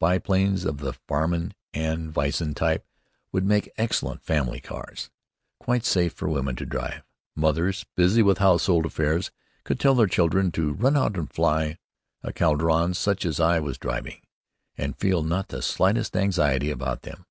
[0.00, 2.84] Biplanes of the Farman and Voisin type
[3.30, 5.10] would make excellent family cars,
[5.60, 7.04] quite safe for women to drive.
[7.36, 9.30] Mothers, busy with household affairs,
[9.62, 11.78] could tell their children to "run out and fly"
[12.24, 14.22] a Caudron such as I was driving,
[14.76, 17.24] and feel not the slightest anxiety about them.